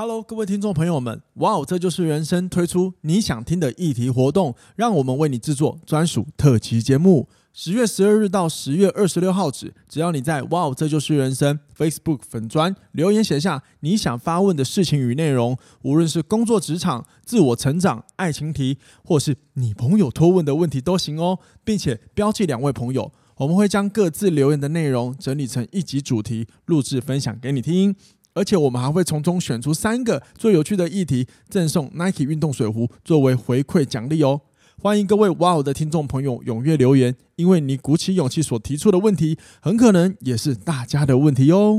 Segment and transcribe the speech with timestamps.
[0.00, 7.28] Hello，各位听众朋友们，哇哦，这就是人生推出你想听的议题活动，让我们为你制作专属特辑节目。
[7.52, 27.96] 十月十二日到十月二十六号止，只要你在哇哦，这就是人生 Facebook 粉专留言写下你想发问的事情与内容，无论是工作职场、自我成长、爱情题，或是你朋友托问的问题都行哦，并且标记两位朋友，我们会将各自留言的内容整理成一集主题，录制分享给你听。
[28.38, 34.42] 而且我们还会从中选出三个最有趣的议题，赠送 Nike 运动水壶作为回馈奖励哦！
[34.80, 41.76] 欢迎各位哇哦的听众朋友踊跃留言，因为你鼓起勇气所提出的问题，很可能也是大家的问题哦。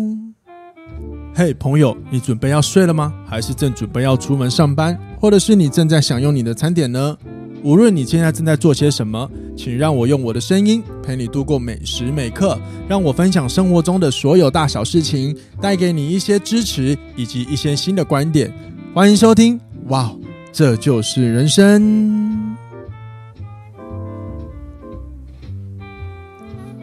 [1.33, 3.13] 嘿，朋友，你准备要睡了吗？
[3.25, 4.99] 还是正准备要出门上班？
[5.17, 7.17] 或者是你正在享用你的餐点呢？
[7.61, 18.53] 无论你现在正在做些什么，请让我用我的声音陪你度过每时每刻，让我分享生活中的所有大小事情，带给你一些支持以及一些新的观点。
[18.93, 19.59] 欢迎收听，
[19.89, 20.15] 哇，
[20.53, 22.55] 这就是人生。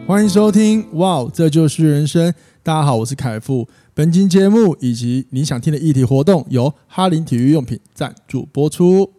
[0.05, 2.33] 欢迎收听，哇，这就是人生。
[2.61, 3.67] 大家好，我是凯富。
[3.95, 9.11] 本期节目以及你想听的议题活动由哈林体育用品赞助播出。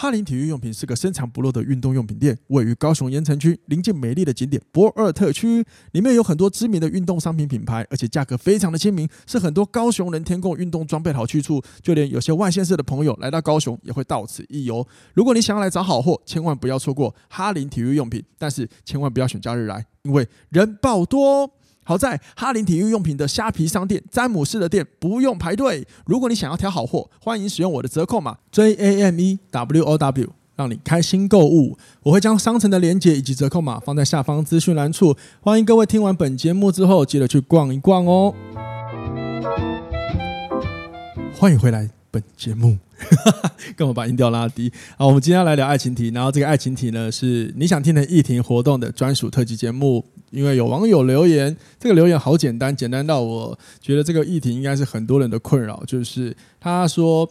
[0.00, 5.64] 哈林体育用品是个深藏不露的运动用品店，位于高雄盐埕区，临近美丽的景点博尔特区。
[5.90, 11.60] 里面有很多知名的运动商品品牌，而且价格非常的亲民，是很多高雄人添购运动装备的好去处。
[11.82, 14.86] 就连有些外县市的朋友来到高雄，也会到此一游。
[15.14, 21.57] 如果你想要来找好货，千万不要错过哈林体育用品，但是千万不要选假日来，因为人爆多。
[21.88, 25.86] 好在哈林体育用品的虾皮商店、詹姆士的店不用排队。
[26.04, 31.78] 如果你想要挑好货，欢迎使用我的折扣码 J A M E W O W，让你开心购物。
[32.02, 35.16] 我会将商城的链接以及折扣码放在下方资讯栏处。
[35.40, 38.34] 欢迎各位听完本节目之后，记得去逛一逛哦。
[41.32, 42.78] 欢迎回来本节目。
[43.76, 44.72] 干嘛把音调拉低？
[44.96, 50.04] 好，我们今天要来聊爱情题，然后这个爱情题呢，是你想听的议题活动的专属特辑节目。
[50.30, 55.82] 因为有网友留言，这个留言好简单，简单到我觉得这个议题应该是很多人的困扰。
[55.86, 57.26] 就是他说，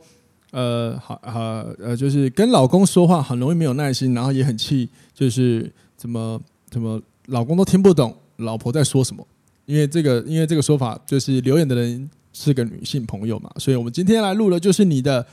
[0.51, 1.39] 呃，好，好，
[1.77, 9.27] 呃，就是跟老公说话很容易没有耐心，然后也很气，就是怎么怎么老公都听不懂老婆在说什么。
[9.65, 15.25] 因为这个，因为这个说法就是留言的人是个女性朋友嘛，所以我们今天来录的就是你的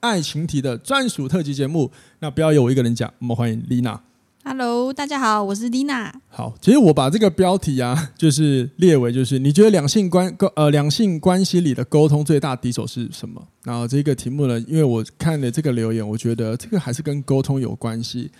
[0.00, 1.90] 爱情题的专属特辑节目。
[2.18, 4.00] 那不要由我一个人讲，我们欢迎丽娜。
[4.42, 6.12] Hello，大家好，我是丽娜。
[6.30, 13.46] 好，其实我把这个标题啊，就是列为就是你觉得两性关呃两性关系里的沟通最大敌手是什么？
[13.64, 18.30] 然后这个题目呢，因为我看了这个留言，我觉得这个还是跟沟通有关系，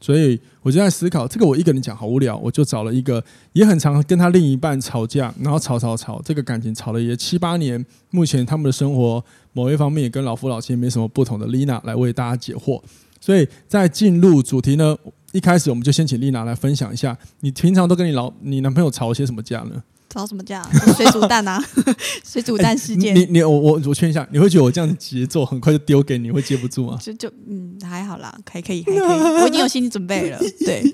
[0.00, 3.22] 所以我就在思考这个我一个人讲好无聊，我就找了一个
[3.52, 9.22] 也很常跟他另一半吵架，然后吵吵吵，这个感情吵了也七八年，目前他们的生活
[9.52, 12.80] 某一方面也跟老夫老妻没什么不同的丽娜来为大家解惑。
[13.20, 14.96] 所以在进入主题呢。
[15.32, 19.80] 一开始我们就先请丽娜来分享一下，你平常都跟你老你男朋友吵些什么架呢？
[20.10, 20.62] 吵什么架？
[20.96, 21.62] 水煮蛋啊，
[22.24, 23.14] 水煮蛋事件。
[23.14, 26.98] 欸、你你我我我劝一下，你会觉得我这样节奏很快就丢给你，会接不住吗？
[27.00, 29.00] 就就嗯还好啦，可以可以还可以，
[29.40, 30.38] 我已经有心理准备了。
[30.60, 30.84] 对，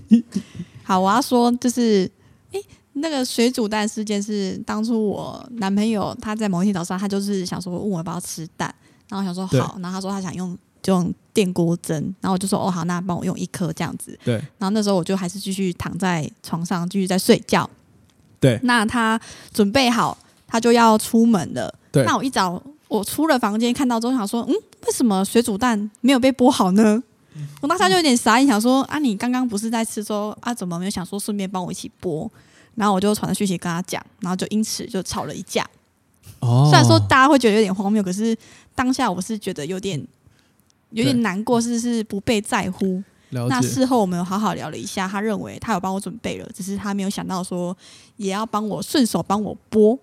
[0.84, 2.04] 好，我要说就是，
[2.52, 8.72] 哎、欸，那个水煮蛋事件是当初我男朋友他在某一天早上，他就是想说问我要不要吃蛋，
[9.08, 10.56] 然后我想说好，然后他说他想用。
[10.82, 14.16] 就用电锅蒸，然后我就说哦好，那帮我用一颗这样子。
[14.24, 14.34] 对。
[14.56, 17.68] 然后那时候我就还是继续躺在床上，继续在睡觉。
[18.40, 18.58] 对。
[18.62, 19.20] 那他
[19.52, 20.16] 准备好，
[20.46, 21.72] 他就要出门了。
[21.90, 22.04] 对。
[22.04, 24.54] 那我一早我出了房间，看到之后想说，嗯，
[24.86, 27.02] 为什么水煮蛋没有被剥好呢？
[27.34, 32.28] 嗯、我当时就有点傻眼，想说啊，你刚刚不是在吃粥啊，怎么没有想说顺便帮我一起剥？
[32.74, 35.66] 然后我就传了讯息跟他讲，然后就因此就吵了一架。
[36.40, 36.68] 哦。
[36.70, 38.36] 虽然说大家会觉得有点荒谬，可是
[38.74, 40.04] 当下我是觉得有点。
[40.90, 43.02] 有点难过，是是不被在乎。
[43.30, 47.76] 那事后我们有好好聊了一下，他认为他有帮我准备了，只是他没有想到说
[48.16, 49.98] 也要帮我顺手帮我剥。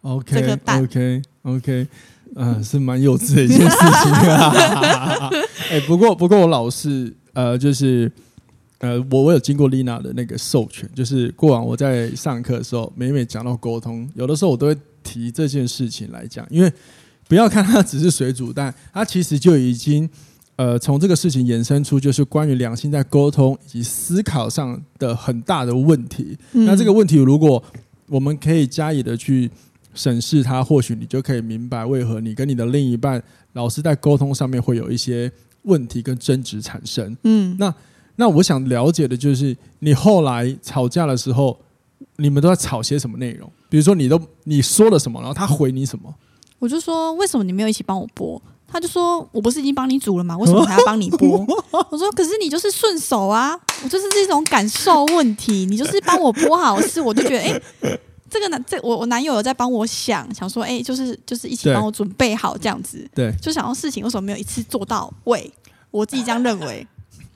[0.00, 1.86] OK，这个蛋 OK OK，
[2.34, 5.30] 嗯、呃，是蛮幼稚的一件事情啊。
[5.70, 8.10] 哎、欸，不过不过我老是呃，就是
[8.78, 16.72] 呃，我我有经过丽娜的那个授权，就是过往我在上课的时候，每每讲到沟通，有的时候我都会提这件事情来讲，因为。
[17.28, 20.10] 不要看它只是水煮蛋，它其实就已经，
[20.56, 26.36] 呃，从这个事情衍生出就是关于两性在沟通以及思考上的很大的问题。
[26.52, 26.66] 嗯。
[26.66, 27.62] 那这个问题，如果
[28.08, 29.50] 我们可以加以的去
[29.94, 33.22] 审视它，或许你就可以明白为何你跟你的另一半
[33.54, 35.32] 老是在沟通上面会有一些
[35.62, 37.16] 问题跟争执产生。
[37.24, 37.56] 嗯。
[37.58, 37.74] 那
[38.16, 41.58] 那我想了解的就是，你后来吵架的时候，
[42.16, 43.50] 你们都在吵些什么内容？
[43.70, 46.14] 比如说，你都你说了什么，然后他回你什么？
[46.58, 48.40] 我就说为什么你没有一起帮我剥？
[48.72, 50.36] 他就说我不是已经帮你煮了吗？
[50.38, 51.44] 为什么还要帮你剥？
[51.90, 57.60] 我说可是你就是顺手啊，我就是这种感受问题，你就是帮我剥好吃，我就觉得哎。
[57.82, 58.00] 欸
[58.32, 65.52] 这个男，这我我男友有在帮我想想说，哎，就是就是一起帮我准备好这样子，对，就想要事情为什么没有一次做到位？
[65.90, 66.86] 我自己这样认为，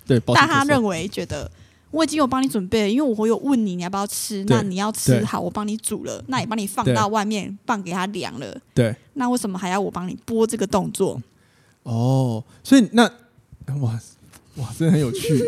[0.06, 1.50] 对，但他认为觉得
[1.90, 11.20] 我已经有帮你准备了，因为我有问你你要不要吃，那你要吃好，我帮你煮了，那也帮你放到外面放给他凉了，对，那为什么还要我帮你剥这个动作？
[11.84, 13.04] 哦，所以那
[13.80, 13.98] 哇。
[14.56, 15.38] 哇，真的很有趣！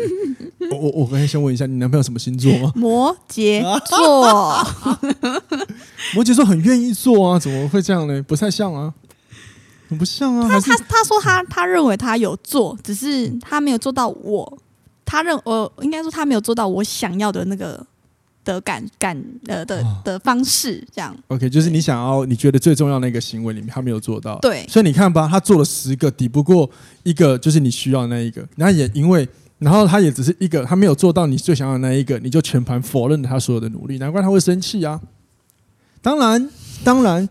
[0.69, 2.71] 我我我可以先问一下，你男朋友什么星座吗？
[2.77, 4.63] 摩羯座。
[6.13, 8.21] 摩羯座很愿意做啊，怎么会这样呢？
[8.21, 8.93] 不太像啊，
[9.89, 10.47] 很不像啊。
[10.47, 14.59] 他他他说他他认为他有做，只是他没有做到我。
[15.09, 17.85] 他认我应该说他没有做到我想要的那个。
[18.45, 26.67] 的感感呃的的方式这样，OK，就是你想要你觉得最重要的那个行为里面，他没有做到，对，所以你看吧，他做了十个，抵不过
[27.03, 29.27] 一个，就是你需要的那一个，那也因为，
[29.59, 34.99] 然后他也只是一个，他没有做到你最想要的那一个，你就全盘否认了他所有的努力，难怪他会生气啊。
[36.01, 36.49] 当然，
[36.83, 37.27] 当然，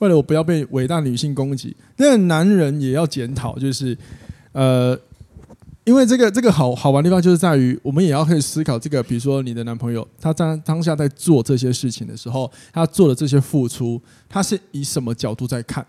[0.00, 3.96] 为了我不要被伟大女性攻击，那个男人也要检讨，就是
[4.52, 4.98] 呃。
[5.90, 15.84] 因为这个这个好好玩的地方就是在于，我们也要可以思考这个，比如说你的男朋友，他当当下在做这些事情的时候，他做的这些付出，他是以什么角度在看？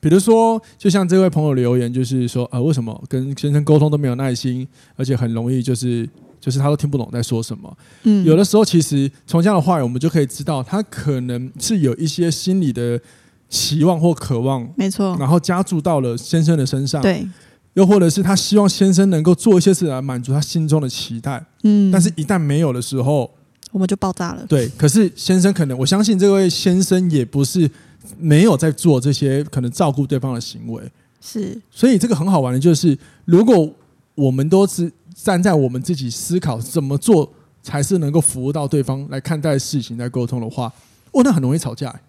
[0.00, 6.06] 比如说，就像这位朋友留言，就是说，呃，为什么跟先生沟通都没有耐心，而且很容易就是
[6.38, 7.74] 就是他都听不懂在说什么？
[8.02, 13.00] 嗯，有的时候其实从这样的话语，我们就可以知道，他可能是有一些心理的
[13.48, 17.26] 期望或渴望，没错，然后加注到了先生的身上，对。
[17.74, 23.30] 又或者是他希望先生能够做一些事来满足他心中的期待，嗯，但是一旦没有的时候，
[23.70, 24.44] 我们就爆炸了。
[24.46, 27.70] 对，可是先生可能，我相信这位先生也不是
[28.18, 30.82] 没有在做这些可能照顾对方的行为，
[31.22, 31.58] 是。
[31.70, 33.70] 所以这个很好玩的就是，如果
[34.14, 37.32] 我们都是站在我们自己思考怎么做
[37.62, 40.70] 才是能够服务到对方来看待事情来沟通的话，
[41.12, 42.00] 哦，那很容易吵架欸。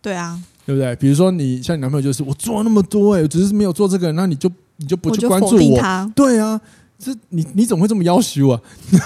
[0.00, 0.96] 对啊，对不对？
[0.96, 4.50] 比如说你像你男朋友就是我做了那么多哎，只是没有做这个，那你就。
[4.80, 5.78] 你就不去关注我？
[5.78, 6.60] 我对啊，
[6.98, 8.60] 这你你怎么会这么要求啊？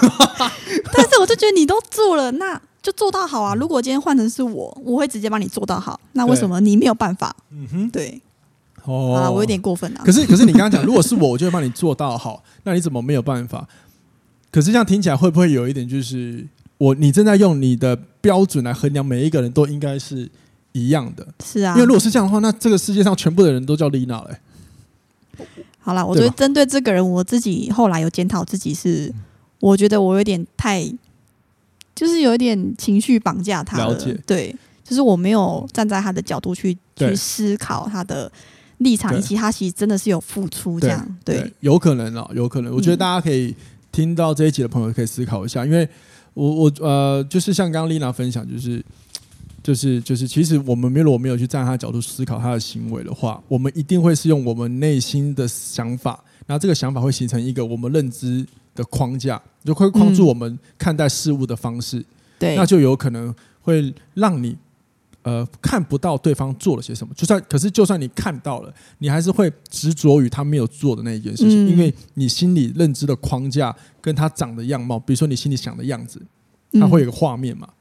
[0.93, 3.55] 但是我就觉得你都做了，那就做到好啊！
[3.55, 6.01] 如果今天换成是我，我会直接帮你做到好。
[6.13, 7.35] 那为什么你没有办法？
[7.51, 8.21] 嗯哼，对。
[8.85, 10.01] 哦，啊，我有点过分了。
[10.05, 12.43] 可是可是你刚刚讲，如果是我，我就会帮你做到好。
[12.65, 13.67] 那你怎么没有办法？
[14.51, 16.47] 可是这样听起来会不会有一点，就是
[16.79, 20.31] 我你正在用你的标准来衡量每一个人都应该是
[20.73, 21.27] 一样的？
[21.43, 24.37] 是啊，因为如果是这样的话，那这个世界上全部的人都叫丽娜嘞。
[25.79, 29.13] 好了，我觉得针对这个人，我自己后来有检讨自己是，
[29.61, 30.83] 我觉得我有点太，
[31.95, 33.89] 就是有一点情绪绑架他了。
[33.89, 38.31] 了解，对，就是我没有站在他的角度去去思考他的
[38.79, 41.19] 立场，以及他其实真的是有付出这样。
[41.25, 42.75] 对，对有可能啊，有可能。
[42.75, 43.55] 我觉得大家可以
[43.93, 45.89] 听到这一集的朋友可以思考一下，因为
[46.33, 48.85] 我我呃，就是像刚刚丽娜分享，就是。
[49.65, 61.99] 就是就是，其实我们没有没有去站在他的角度思考他的行为的话，我们一定会是用我们内心的想法，然后这个想法会形成一个我们认知的框架，就会框住我们看待事物的方式。
[61.99, 62.05] 嗯、
[62.41, 64.55] 对，那就有可能会让你
[65.23, 67.15] 呃看不到对方做了些什么。
[67.15, 76.21] 就算可是，就算你看到了，你还是会执着于他没有做的那一件事情，嗯、因为你心里认知的框架跟他长的样貌，比如说你心里想的样子，
[76.73, 77.67] 他会有个画面嘛。
[77.71, 77.75] 嗯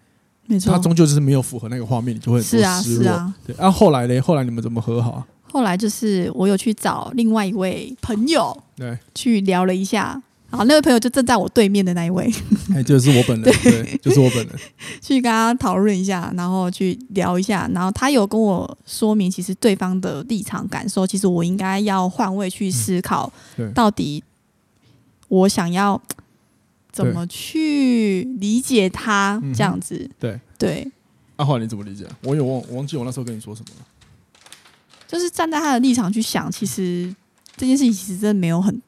[0.46, 2.64] 没错，他终究就是没有符合那个画面，你就会很失落。
[2.64, 3.34] 是啊，是啊。
[3.48, 4.20] 对，然后后来呢？
[4.22, 5.26] 后来你们怎么和好啊？
[5.52, 10.22] 后来就是我有去找另外一位朋友，对，去聊了一下。
[10.50, 12.32] 好，那位朋友就正在我对面的那一位，
[12.76, 14.50] 哎，就是我本人， 对，就是我本人。
[15.02, 23.32] 去跟他讨论一下，然后去聊一下，然后他有跟我说明，其实对方的立场感受，其实我应该要换位去思考，
[23.74, 24.24] 到底
[25.28, 26.00] 我想要。
[26.94, 29.96] 怎么去理解他这样子？
[29.98, 30.92] 嗯、对对。
[31.38, 32.06] 阿华、啊，你怎么理解？
[32.22, 33.88] 我有忘我忘记我那时候跟你说什么了。
[35.08, 37.14] 就是站在他的立场去想，其实
[37.58, 38.80] 这件事情其实真的没有很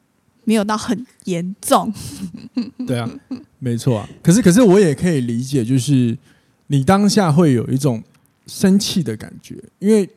[0.44, 1.92] 没有到很严重。
[2.86, 3.10] 对啊，
[3.58, 4.08] 没错啊。
[4.22, 6.16] 可是可是我也可以理解，就是
[6.68, 8.00] 你当下会有一种
[8.46, 10.08] 生气的感觉，因为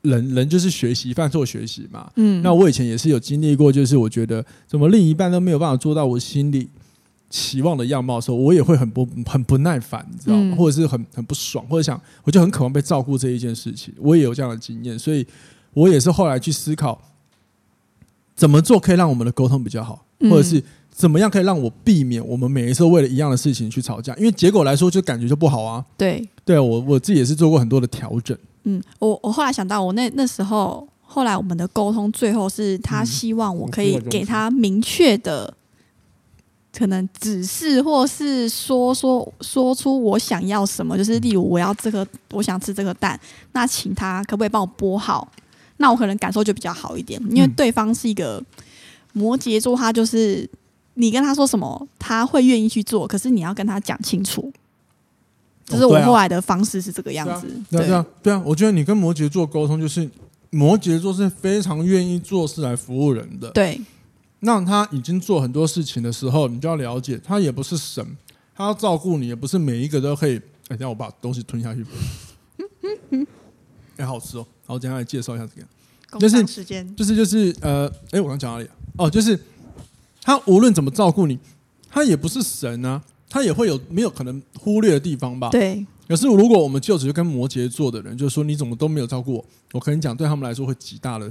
[0.00, 2.10] 人人就是学习犯错学习嘛。
[2.16, 2.42] 嗯。
[2.42, 6.70] 那我以前也是有经历过，就是我觉得怎么另一半都没有办法做到我心里。
[7.36, 10.54] 期望的样貌的时候，我也会很不很不耐烦，你知道吗？
[10.56, 13.92] 或者是很很不爽，或者想，我就很渴望被照顾这一件事情。
[13.98, 15.26] 我也有这样的经验，所以
[15.72, 16.96] 我也是后来去思考，
[18.36, 20.62] 怎么做可以让我们的沟通比较好，或者是
[20.92, 25.84] 怎么样可以让我避免我们每一次为了一样的事情去吵架，因为结果来说就感觉就不好啊。
[25.96, 28.38] 对，对我我自己也是做过很多的调整。
[28.62, 35.52] 嗯，我我后来想到，我那那时候后来我们的沟通，最后是他希望我可以给他明确的。
[36.76, 43.18] 可能指示，或是说说说出我想要什么，就是例如我要这个，我想吃这个蛋，
[43.52, 45.30] 那请他可不可以帮我剥好？
[45.76, 48.42] 那我可能感受就比较好一点，因为对方是一个
[49.12, 50.48] 摩羯座，他就是
[50.94, 54.52] 你跟他说什么，他会愿意去做，可是你要跟他讲清楚。
[55.66, 57.46] 就是我后来的方式是这个样子。
[57.70, 60.08] 对啊，对啊，对啊，我觉得你跟摩羯座沟通，就是
[60.50, 63.50] 摩羯座是非常愿意做事来服务人的。
[63.52, 63.80] 对。
[64.40, 68.04] 那他已经做很多事情的时候，你就要了解，他也不是神，
[68.54, 70.40] 他要照顾你，也不是每一个都可以。
[70.68, 71.84] 哎，让我把东西吞下去。
[72.56, 73.26] 嗯嗯嗯
[73.98, 74.46] 哎，好吃哦！
[74.66, 78.68] 好，我接下来介绍一下这个，就是时间，就是就是呃，哎，我刚讲哪里？
[78.96, 79.38] 哦，就是
[80.22, 81.38] 他无论怎么照顾你，
[81.90, 85.50] 他也不是神啊，他也会有没有可能忽略的地方吧？
[85.50, 85.84] 对。
[86.08, 91.30] 可是如果我们就只是跟摩羯座的人，就是说你怎么都没有照顾我，我跟你讲，对他们来说会极大的。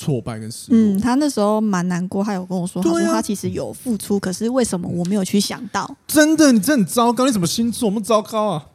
[0.00, 0.78] 挫败跟失落。
[0.78, 5.94] 嗯，他那时候蛮难过，他有跟我说，他说他其实有付出，可是为什么我没有去想到？
[6.06, 7.86] 真的，你真的很糟糕，你什么星座？
[7.86, 8.66] 我们糟糕啊！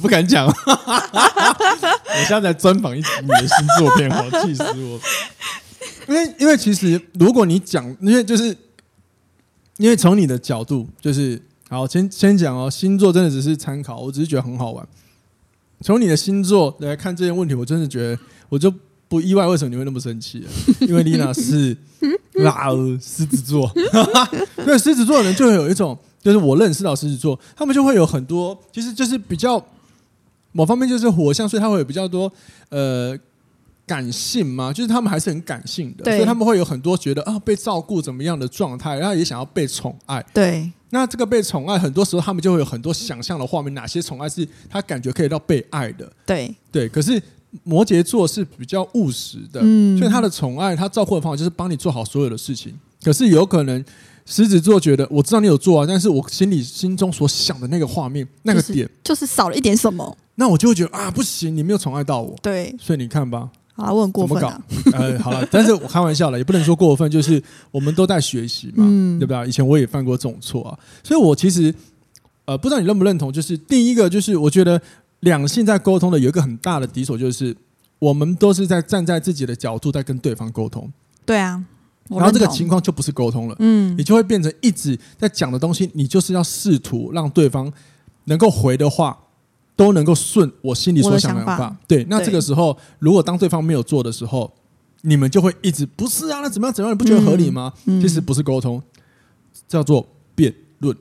[0.00, 0.54] 不敢讲， 我
[2.26, 4.98] 现在在专访一集你的星座变化气死我！
[6.08, 8.56] 因为，因为其实如果你讲，因为就是
[9.76, 14.88] 因为从你的角度，就是好，先先讲哦，星座真的只是参考，我只是觉得很好玩。
[15.82, 18.18] 从你的星座来看这些问题，我真的觉得
[18.48, 18.72] 我就。
[19.12, 20.42] 不意外，为什么你会那么生气？
[20.80, 21.76] 因为丽娜是
[22.46, 23.70] 啊，狮子座，
[24.64, 29.62] 对，狮子座的人就会有一种，就是我认识到狮子座，他们就会有很多，其实就是比较
[30.52, 32.32] 某方面就是火象，所以他会有比较多
[32.70, 33.14] 呃
[33.86, 40.24] 感性嘛，就是他们还是很感性的，所以他们会有很多觉得啊被照顾怎么样的状态，然后也想要被宠爱。
[40.32, 46.10] 对，那这个被宠爱，很多时候他们就会有很多想象的画面，哪些宠爱是他感觉可以到被爱的？
[46.24, 47.22] 对，对，可是。
[47.64, 52.72] 摩羯座是比较务实的，嗯，所以他的宠爱，他照顾的方法就是帮你做好所有的事情。
[53.02, 53.84] 可是有可能
[54.24, 62.34] 狮子座觉得，我知道你有做啊，但是我心里心中所想的那个画面，那个点就是、就是少了一点什么，那我就会觉得啊，不行，你没有宠爱到我。
[62.40, 64.62] 对，所以你看吧，啊，我很过分、啊。
[64.94, 69.48] 呃，好了，但是我开玩笑了，也不能说过分，就是我们都在学习嘛，嗯、对不对？
[69.48, 71.74] 以前我也犯过这种错啊，所以我其实
[72.44, 74.80] 呃，不知道你认不认同，就是第一个，就是我觉得。
[75.22, 77.56] 两性在沟通的有一个很大的敌手，就是
[77.98, 80.92] 我们都是在站在自己的角度在跟对方沟通。
[81.24, 81.64] 对啊，
[82.08, 87.72] 然后这个情况就不是沟通了，嗯，你就会变成一直在讲的东西，你就是要试图让对方
[88.24, 89.16] 能够回的话
[89.76, 91.76] 都能够顺我心里所想的法。
[91.86, 94.52] 对，那这个时候如果当对方没有做的时候，
[95.02, 97.72] 你们就会一直不是啊，那怎么样怎么样，你不觉得合理吗？
[97.84, 98.82] 其实不是沟通，
[99.68, 100.96] 叫做辩论。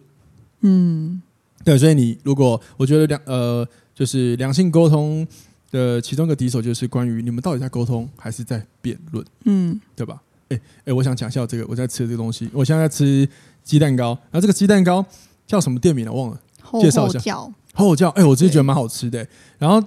[0.60, 1.20] 嗯，
[1.66, 3.68] 对，所以你如果我觉得两呃。
[3.94, 5.28] 就是良性沟通
[5.70, 10.22] 的其中一个敌手，就是关于你们到底在沟通还是在辩论，嗯，对吧？
[10.50, 13.28] 哎、欸、哎、欸，我想讲一下这个，我在吃这个东西，我现在在吃
[13.64, 15.06] 鸡蛋糕，然后这个鸡蛋糕
[15.48, 16.12] 叫什么店名呢？
[16.12, 16.40] 忘了，
[16.82, 17.36] 介绍一下。
[17.74, 19.30] 厚厚叫，哎、欸，我自己觉得蛮好吃的、欸。
[19.58, 19.82] 然后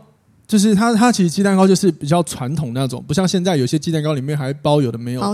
[0.47, 5.27] 就是它，它其实鸡蛋糕就是比较传统那种，不像现在有些鸡蛋糕里面还包有的没有的。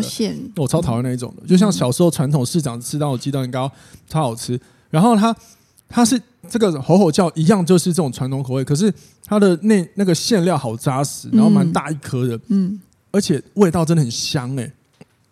[0.56, 3.70] 我超讨厌那一种的，就像小时候传统市长吃到的鸡蛋糕
[4.08, 4.58] 超好吃。
[4.90, 5.36] 然后它。
[5.90, 6.18] 它是
[6.49, 8.92] 这个吼吼叫一样，就是这种传统口味，可是
[9.26, 12.80] 它的那那个馅料好扎实，然后蛮大一颗的，嗯，
[13.11, 14.73] 而且味道真的很香哎、欸，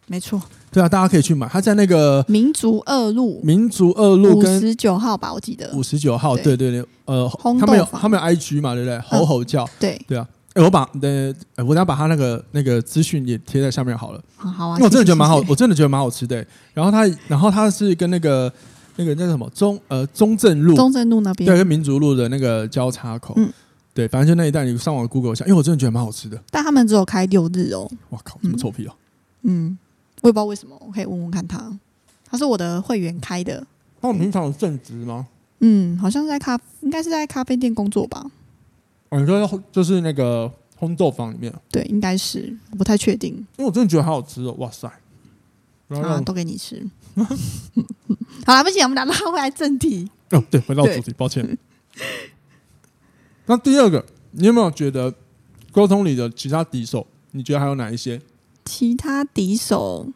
[0.08, 5.70] 没错，对啊，大家可以去买，它在那个民族二路，民族二路五十九号吧，我记得。
[5.74, 6.56] 五十九号，对。
[6.56, 8.98] 对对，呃，他们有他们有 IG 嘛，对不对？
[9.00, 10.00] 吼吼叫，对。
[10.08, 18.52] 对啊，哎，我把呃，我等下把他那个那个资讯也贴在下面好了，好啊，因为我真的觉得蛮好，我真的觉得蛮好吃的，然后它然后它是跟那个。
[18.98, 23.48] 那个叫什么中呃中正路，中正路那边对，跟民族路的那个交叉口，嗯，
[23.94, 26.42] 对，反正就那一带，你上网 Google 一下，因为我真的觉得蛮好吃的。
[26.50, 27.88] 但他们只有开六日哦。
[28.10, 28.94] 哇靠，什么臭屁哦！
[29.42, 29.78] 嗯，
[30.22, 31.78] 我也不知道为什么，我可以问问看他。
[32.26, 33.64] 他是我的会员开的。
[34.00, 35.28] 那我平常有正职吗？
[35.60, 38.28] 嗯，好像是在咖，应该是在咖啡店工作吧。
[39.10, 41.52] 哦，你说就是那个烘豆坊里面？
[41.70, 43.32] 对，应该是，我不太确定。
[43.56, 44.86] 因为我真的觉得好好吃哦，哇塞！
[45.88, 46.84] 啊，都给你吃。
[48.46, 50.10] 好了，不行，我们打算回来正题。
[50.30, 51.58] 哦，对，回到主题，抱歉。
[53.46, 55.14] 那第二个，你有没有觉得
[55.72, 57.06] 沟通里的其他敌手？
[57.32, 58.20] 你觉得还有哪一些？
[58.64, 60.06] 其他敌手，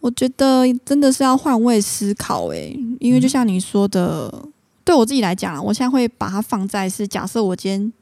[0.00, 4.52] 我觉得真的是要换位思考哎、欸，因为就像你说的，嗯、
[4.84, 7.92] 对我自己来讲，我现在会把它放在是假设我今天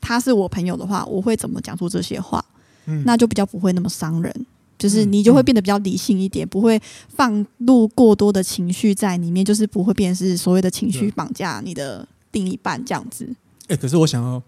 [0.00, 2.44] 他是我朋友的话，我会怎么讲出这些话？
[2.86, 4.46] 嗯，那就比较不会那么伤人。
[4.78, 13.28] 就是你就会变得比较理性一点，嗯、不会放入过多的情绪在里面，就是不会变成是所谓的情绪绑架你的另一半这样子。
[13.66, 14.40] 哎，可是我想要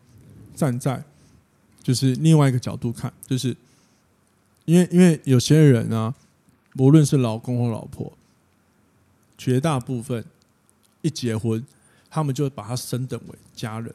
[0.55, 1.03] 站在
[1.83, 3.57] 就是另外一个角度看，就是
[4.67, 6.15] 因为因为有些人啊，
[6.79, 8.13] 无论是老公或老婆，
[9.37, 10.25] 绝大部分
[11.03, 11.67] 一结婚，
[12.09, 13.93] 他们就把他升等为家人，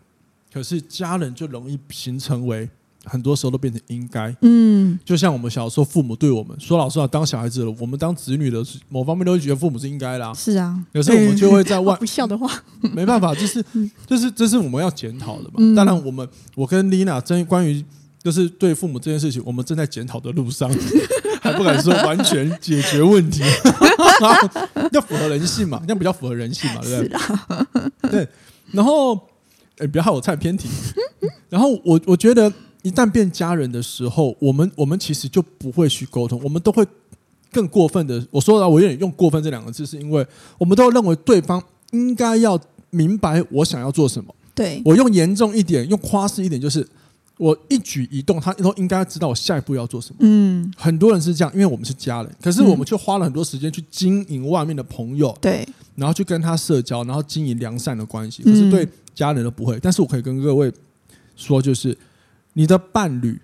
[0.51, 2.69] 可是家人就容易形成为。
[3.05, 12.51] 很多时候都变成应该，嗯，就像我们小时候父母对我们说，老实话，当小孩子了，我们当子女的某方面都会觉得父母是应该的，是啊，有时候我们就会在外 不孝的话，
[12.93, 13.63] 没办法，就是
[14.07, 15.75] 就是这是我们要检讨的嘛。
[15.75, 17.83] 当然，我们我跟丽娜真关于
[18.23, 20.69] 就是对父母这件事情，我们正在检讨的路上，
[21.41, 23.43] 还不敢说完全解决问题，
[24.91, 27.07] 要符合人性嘛，这样比较符合人性嘛，对不
[28.07, 28.09] 对？
[28.11, 28.27] 对，
[28.71, 29.13] 然后
[29.77, 30.67] 哎，不要害我太偏题，
[31.49, 32.51] 然后我我觉得。
[32.85, 36.85] 一旦变家人的时候，我们我们其实就不会去沟通，我们都会
[37.51, 38.23] 更过分的。
[38.29, 40.23] 我说了，我有点用过分这两个字，是因为
[40.59, 41.59] 我们都认为对方
[41.93, 42.59] 应该要
[42.91, 44.31] 明白我想要做什么。
[44.53, 46.87] 对，我用严重一点，用夸饰一点，就是
[47.39, 50.17] 我一举一动，他都应该知道我下一步要做什么。
[50.19, 58.43] 嗯，很多人是这样，因为我们是家人，可是我们却花了很多时间去经营外面的朋友，对，然后去跟他社交，然后经营良善的关系。
[58.43, 59.79] 可是对家人都不会。
[59.81, 60.71] 但是我可以跟各位
[61.35, 61.97] 说，就是。
[62.57, 63.39] 你的伴侣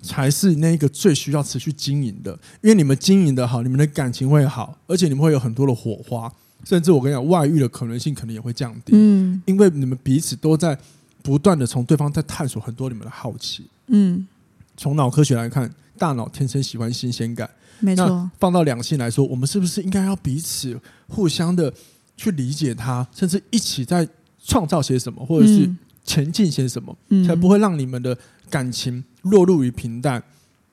[0.00, 6.32] 才是那个最需要持续经营的，因为你们经营的好，你们的感情会好，而且你们会有很多的火花，
[6.64, 8.92] 甚至我跟你讲，外遇的可能性可能也会降低。
[8.94, 10.76] 嗯，因为你们彼此都在
[11.22, 13.66] 不断的从对方在探索很多你们的好奇。
[13.88, 14.26] 嗯，
[14.76, 17.48] 从脑科学来看，大脑天生喜欢新鲜感。
[17.78, 18.30] 没错。
[18.40, 21.72] 放到两性来说，我们是不是应该要彼此互相的
[22.16, 24.08] 去理解他，甚至一起在
[24.42, 25.70] 创造些什么，或者是？
[26.04, 28.16] 前进些什么，才不会让你们的
[28.50, 30.22] 感情落入于平淡？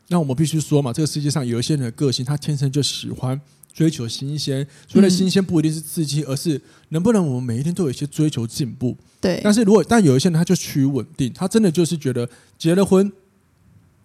[0.07, 3.39] 那我们必须说嘛，这个世界上有一些人的个性，他天生就喜欢
[3.71, 4.65] 追求新鲜。
[4.87, 6.59] 所谓的新鲜不一定是刺激，而是
[6.89, 8.97] 能不能我们每一天都有一些追求进步。
[9.21, 9.39] 对。
[9.43, 13.11] 但是如果但有一些人，他就趋于稳定，他真的就是觉得结了婚，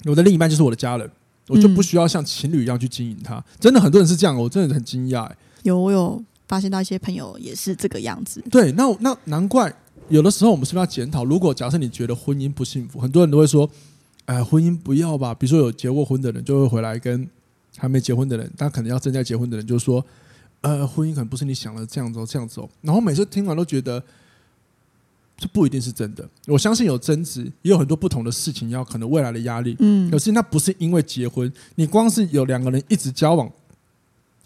[0.05, 1.11] 我的另一半就是我的家人，
[1.49, 3.43] 我就不需要像情侣一样去经营他。
[3.59, 5.31] 真的很多人是这样，我真的很惊讶。
[5.63, 8.45] 有我有发现到一些朋友也是这个样子。
[8.51, 9.75] 对，那那难怪。
[10.09, 11.25] 有的时候，我们是不是要检讨？
[11.25, 13.69] 如果假设你觉得婚姻不幸福，很多人都会说
[14.27, 17.29] ：“哎，婚姻不要吧。”比如说有结过婚的人，就会回来跟
[17.77, 20.05] 还没结婚的人，他可能要正在结婚的人，就说
[20.61, 24.03] ：“呃，婚姻可能不是你想的这样子，这样子。”然后每次听完都觉得
[25.39, 26.29] 这不一定是真的。
[26.47, 29.75] 我相信有争执，也有很多不同的事情，要可能未来的压力。
[29.79, 33.51] 嗯，可是那不是因为结婚，你光是有两个人一直交往。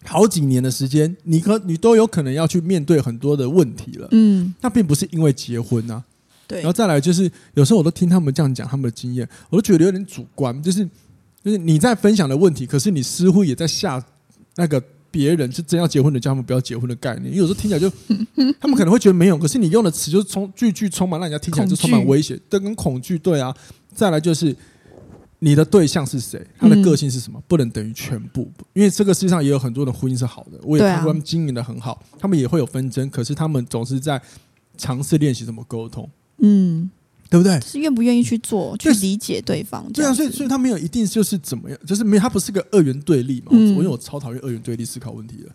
[0.04, 4.08] 好几年的时间，你可你都有可能要去面对很多的问题了。
[4.12, 6.04] 嗯，那并不是因为结婚呐、啊。
[6.46, 10.82] 对，然后再来就是，有时候我都听他们这样讲他们的经验，我都觉得有点主观，就是
[11.44, 14.02] 就是你在分享的问题，可是你似乎也在下
[14.56, 17.34] 那个别人是真要结婚的叫他们不要结婚的概念。
[17.34, 17.90] 有时候听起来就，
[18.58, 23.54] 他们可能会觉得没有，可是你用的词就是充句句充满让人家听起来就充满威胁，这跟恐惧对啊。
[23.94, 24.54] 再来就是。
[25.40, 26.44] 你的对象是谁？
[26.59, 27.40] 他的个性是什么？
[27.46, 34.20] 不能等于全部，因为这个世界上也有很多的婚姻是好的，我也看过他们经营的很好，他们也会有纷争，可是他们总是在
[34.77, 36.90] 尝试练习怎么沟通，嗯，
[37.31, 37.61] 对不对？
[37.61, 39.88] 是愿不愿意去做，去理解对方。
[39.92, 43.53] 对啊，所以所以他没有一定就是怎么样，就是没有，他不是个二元对立嘛。
[43.53, 45.51] 因为我超讨厌二元对立思考问题的。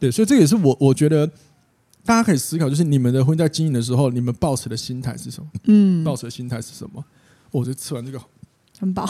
[0.00, 1.24] 对，所以这也是我我觉得
[2.04, 5.48] 大家可以思考，就是你们的婚姻在经营的时候，你们抱持的心态是什么？
[5.64, 7.04] 嗯，抱持的心态是什么？
[7.52, 8.20] 我就吃完这个。
[8.80, 9.06] 很饱，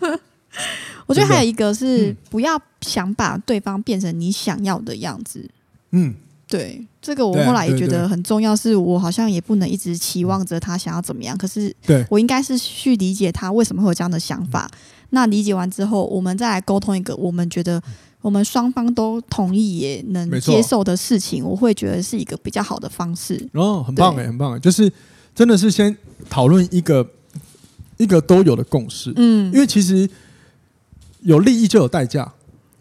[1.06, 5.48] 我觉得还有一个是不要想把对方变成你想要的样子。
[5.92, 6.14] 嗯，
[6.46, 8.54] 对，这个我后来也觉得很重要。
[8.54, 14.70] 是我好像也不能一直期望着他想要怎么样，可是对我应该是去理解他为什么会有这样的想法。
[15.10, 17.82] 那理解完之后，我们再来沟通一个我们觉得
[18.20, 21.42] 我们双方都同意也能接受的事情。
[21.42, 23.48] 我会觉得是一个比较好的方式。
[23.54, 24.92] 哦，很棒哎，很棒哎，就是
[25.34, 25.96] 真的是先
[26.28, 27.08] 讨论一个。
[27.96, 30.08] 一个都有的共识，嗯，因为其实
[31.20, 32.30] 有利益就有代价，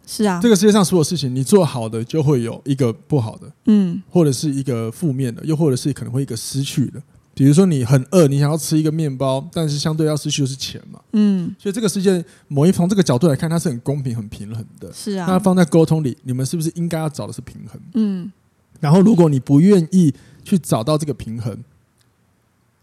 [0.05, 7.01] 是啊，这个世界上所有事情，你做好的就会有一个不好的，嗯，或者是一个负面的，又或者是可能会一个失去的。
[7.33, 15.25] 比如说你很饿，你想要吃一个面包，但是相对要失去的是钱嘛，嗯，所以这个世界某一从这个角度来看，它是很公平、很平衡的，是啊。
[15.27, 17.81] 那放在沟通里，你们是不是应该要找的是平衡？
[17.93, 18.31] 嗯，
[18.79, 21.57] 然后如果你不愿意去找到这个平衡。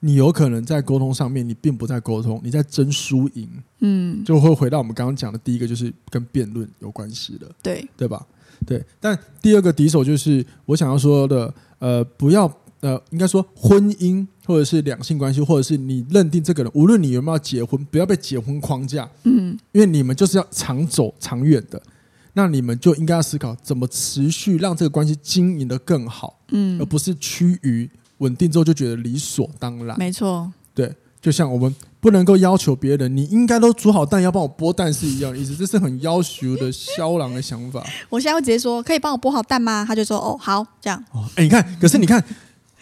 [0.04, 8.26] 你有可能在沟通上面，你并不在沟通，你在争输赢，嗯，就会回到我们刚刚讲的第一个，就是跟辩论有关系的，对对吧？
[8.66, 8.84] 对。
[8.98, 21.80] 但第二个敌手就是我想要说的，呃，不要呃，应该说婚姻或者是两性关系，或者是你认定这个人，无论你有没有结婚，不要被结婚框架，嗯，因为你们就是要长走长远的，
[22.32, 27.88] 那你们就应该要思考怎么持续让这个关系经营的更好，嗯，而不是趋于。
[28.22, 29.98] 稳定之后就觉得理所当然。
[29.98, 37.84] 没错，对，就像我们不能够要求别人，你应该都煮好蛋要帮我剥蛋是一样的意思，这是很要求的肖郎的想法。
[38.08, 39.84] 我现在会直接说，可以帮我剥好蛋吗？
[39.86, 41.04] 他就说哦好，这样。
[41.12, 42.24] 哦，哎，你看，可是你看。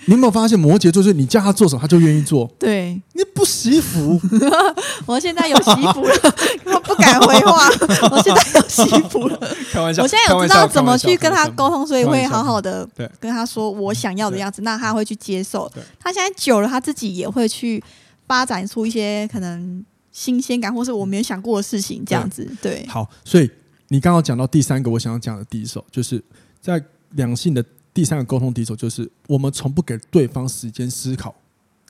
[0.06, 2.50] 你有没有发现摩羯座就是你叫他做什么，他就愿意做？
[2.58, 4.20] 对，你不惜福。
[5.06, 6.34] 我现在有媳妇了，
[6.64, 7.68] 我不敢回话。
[8.10, 9.38] 我现在有媳妇了，
[9.70, 10.02] 开玩笑。
[10.02, 12.88] 我现在有知道怎么去跟他沟通，所以会好好的
[13.20, 15.70] 跟他说我想要的样子，那他会去接受。
[15.98, 17.82] 他现在久了，他自己也会去
[18.26, 22.50] 发展出一些可能新鲜感，或是我没有想过的事情，这样子。
[22.62, 23.50] 对，好，所以
[23.88, 26.22] 你刚刚讲到第三个，我想要讲的第一首，就是
[26.60, 27.62] 在两性的。
[27.92, 31.34] 第三个沟通敌手就是我们从不给对方时间思考、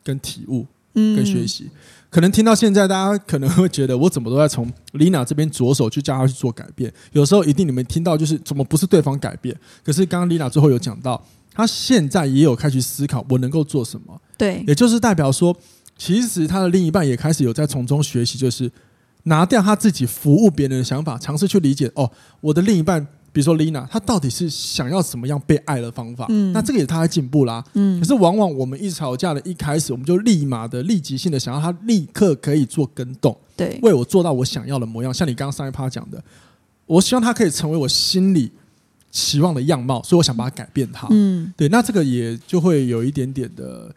[0.02, 1.68] 跟体悟、跟学习。
[2.08, 6.92] 可能听到现在，大家可能会觉得我怎么都在从 Lina 这边着手去教他去做改变。
[7.12, 9.54] 有时候一定你们听到就是怎么不是对方改变？
[9.84, 14.20] 可是刚刚 Lina 最后有讲到，他现在也有开始思考我能够做什么。
[14.36, 15.56] 对，也就是代表说，
[15.96, 18.72] 其实他的另一半也开始有在从中学习，就是
[19.24, 22.10] 拿掉他自己服务别人的想法，尝试去理解哦，
[22.40, 23.06] 我的另一半。
[23.32, 26.26] 比如说，Lina，她到底是想要什么样被爱的方法？
[26.30, 27.64] 嗯，那这个也是她在进步啦。
[27.74, 35.14] 嗯，可是往往我们一吵架的一开始，我们就立马的立即性的想要她立刻可以做跟动，对，为我做到我想要的模样。
[35.14, 36.22] 像你刚刚上一趴讲的，
[36.86, 38.50] 我希望她可以成为我心里
[39.12, 41.06] 期望的样貌，所以我想把它改变她。
[41.10, 43.94] 嗯，对，那这个也就会有一点点的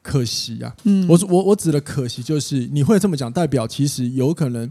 [0.00, 0.72] 可惜啊。
[0.84, 4.70] 嗯，我我我指的可惜就是你会这么讲，代表其实有可能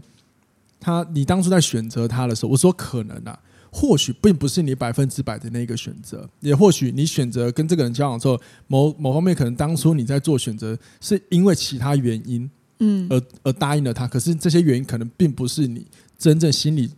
[0.80, 3.38] 他你当初在选择他的时候，我说可能啊。
[3.78, 14.08] 或许并不是你百分之百的那个选择，也或许你选择跟这个人交往之后，某某方面可能当初你在做选择是因为其他原因，嗯，而而答应了他。
[14.08, 15.86] 可是这些原因可能并不是你
[16.16, 16.90] 真正心里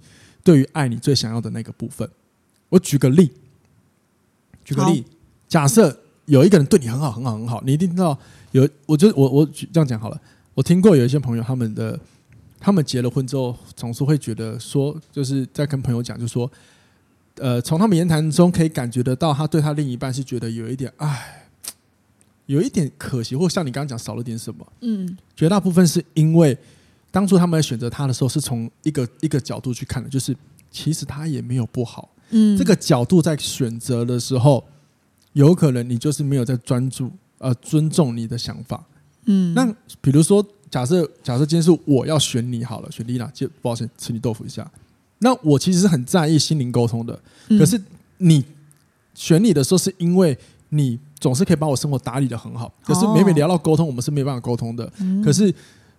[0.44, 2.08] 对于爱你最想要的那个部分。
[2.68, 3.32] 我举个例，
[4.64, 5.04] 举个例，
[5.48, 8.16] 假设有一个人对你很好，很好，很好，你一定知道
[8.52, 10.20] 有，我就我我举这样讲好了。
[10.54, 11.98] 我听过有一些朋友他们的。
[12.60, 16.50] 他们结了婚之后，总是会觉得说，就是在跟朋友讲，就说，
[17.36, 21.50] 呃，从他们言谈中可以感觉得到，他对他另一半是觉得有一点，唉，
[22.46, 24.66] 有一点可惜，或像你刚刚讲少了点什么。
[24.80, 26.58] 嗯，绝大部分是因为
[27.12, 30.36] 当初他们选择他的时候，是从一个一个角度去看的，就是
[30.68, 32.10] 其实他也没有不好。
[32.30, 34.66] 嗯，这个角度在选择的时候，
[35.34, 38.84] 有可能你就是没有在专注，呃，尊重你的想法。
[39.26, 40.44] 嗯，那比如说。
[40.70, 44.70] 假设假设今天是我要选你好了，选 Lina，就不好意思吃你豆腐一下。
[45.20, 47.80] 那我其实是很在意心灵沟通的，可是
[48.18, 48.44] 你
[49.14, 52.72] 选你的时候，是因为你总是可以把我生活打理的很好。
[52.84, 54.88] 可是每每聊到沟通，我们是没办法沟通的。
[55.24, 55.52] 可是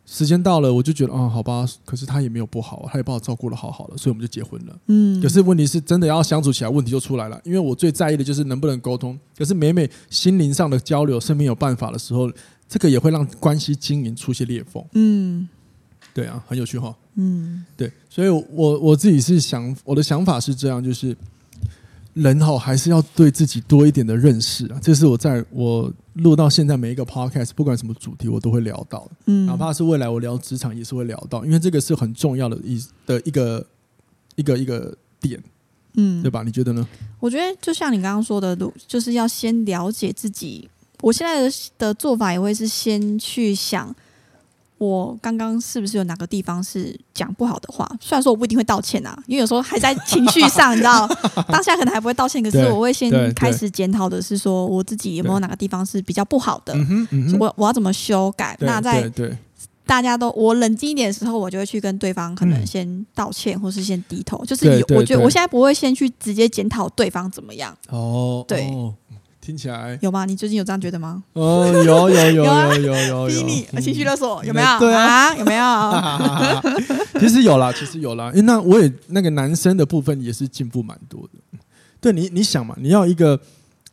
[0.05, 1.67] 时间到了，我就觉得，哦，好吧。
[1.83, 4.79] 可是他也没有不好，他也把我照顾的好好的，所以我们就结婚了。
[4.87, 5.21] 嗯。
[5.21, 7.41] 可是问题是真的要相处起来，问题就出来了。
[7.43, 9.19] 因为我最在意的就是能不能沟通。
[9.37, 12.31] 可是每每心灵上的交流是没有办法的时候。
[12.69, 14.81] 这个也会让关系经营出现裂缝。
[14.93, 15.49] 嗯，
[16.13, 16.95] 对啊，很有趣哈。
[17.15, 21.17] 嗯，对，所以我我自己是想，我的想法是这样，就是
[22.13, 24.79] 人哈还是要对自己多一点的认识啊。
[24.81, 29.09] 这是我在我录到现在每一个 podcast，不管什么主题，我都会聊到。
[29.25, 33.65] 嗯，哪怕是未来我聊职场，也是会聊到，因为这个是很重要的一的一个
[34.35, 35.43] 一个一个点。
[35.95, 36.43] 嗯，对吧？
[36.43, 36.87] 你觉得呢？
[37.19, 38.55] 我觉得就像你刚刚说的，
[38.87, 40.69] 就是要先了解自己。
[41.01, 43.93] 我现在的的做法也会是先去想，
[44.77, 47.89] 我刚刚是不是有哪个地方是讲不好的话？
[47.99, 51.07] 虽然说我不一定会道歉啊，因为有时候还在情绪上，你知道，
[51.49, 56.73] 当下可能还不会道歉，可是我会先开始检讨的是说，我自己有没有哪个地方是比较不好的，
[57.39, 58.57] 我我要怎么修改？
[58.61, 59.11] 那在
[59.85, 64.45] 大家都我冷静一点的时候，我就会去跟对方可能先道歉，或是先低头。
[64.45, 67.75] 就是我觉得我现在不会先去直接检讨对方怎么样。
[67.89, 68.71] 哦，对。
[69.41, 70.25] 听起来有吗？
[70.25, 71.23] 你最近有这样觉得吗？
[71.33, 74.79] 哦，有有有有有有有，你情绪勒索有没有？
[74.79, 75.65] 对啊，有没有？
[77.19, 78.29] 其实有啦，其实有啦。
[78.29, 81.59] 因为那我也那个男生的部分也是进步蛮多的。
[82.01, 83.39] 对你，你想嘛，你要一个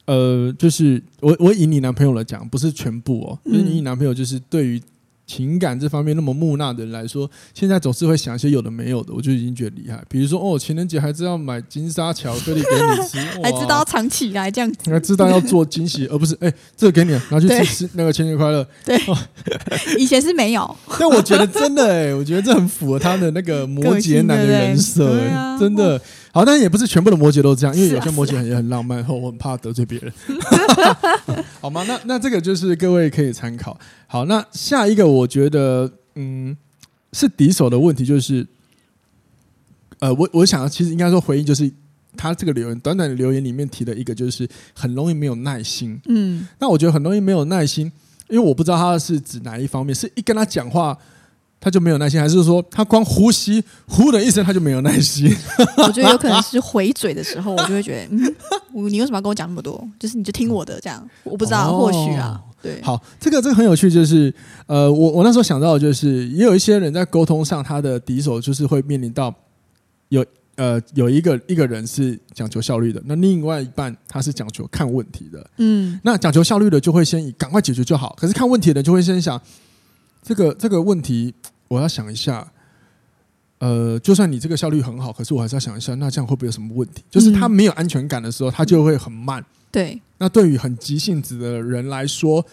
[0.06, 4.82] 呃，就是我我以你男朋友来讲，不是全部哦，就是你男朋友就是对于。
[5.26, 10.02] 情感这方面那么木讷的人来说，现在总是会想一些有的没有的，我就已经觉得厉害。
[10.08, 18.66] 比如说，哦，情人节还知道买金沙巧克力给你吃， 还知道要藏起来这样子，还知道要做惊喜，而不是哎、欸，这个给你拿去吃吃那个情人节快乐。
[18.84, 18.96] 对，
[19.98, 26.00] 以前是没有，但我觉得真的哎、欸，我觉得这很符合他的那个摩羯男的人设、 欸啊，真的。
[26.36, 30.12] 好，但也不是全部的摩羯都这样，因为有些摩羯也很浪漫，后我很怕得罪别人。
[31.62, 31.82] 好吗？
[31.88, 33.80] 那那这个就是各位可以参考。
[34.06, 36.54] 好，那下一个我觉得，嗯，
[37.14, 38.46] 是敌手的问题，就是，
[40.00, 41.72] 呃，我我想其实应该说回应就是
[42.18, 45.98] 他这个留言短短的留言里面提的一个，就是很容易没有耐心。
[46.04, 47.90] 嗯，那我觉得很容易没有耐心，
[48.28, 50.98] 因为我不知道他是指哪一方面，是一跟他讲话
[51.66, 55.28] 他就没有耐心，还是说他光呼吸呼的一声他就没有耐心？
[55.78, 59.84] 我觉得有可能是回嘴的时候，我就会觉得，嗯，你为什么要跟我讲那么多？
[59.98, 62.80] 就是你就听我的这样，我不知道，哦、或许啊，对。
[62.82, 64.32] 好，这个这个很有趣，就是
[64.68, 69.34] 呃，我我那时候想到的就是，也有一些人在沟通上，他的敌手就是会面临到
[70.10, 70.24] 有
[70.54, 79.42] 呃有一个一个人是讲求效率的，那另外一半他是讲求看问题的，嗯，那讲求效率的就会先以赶快解决就好，可是看问题的就会先想。
[80.28, 81.32] 这个这个问题，
[81.68, 82.52] 我要想一下。
[83.58, 87.02] 呃，就算你这个效率很好，可是我还是要想一下，那这样会不会有什么问题？
[87.10, 89.42] 就是他没有安全感的时候，他就会很慢。
[89.72, 89.98] 对。
[90.18, 92.44] 那对于很急性子的人来说，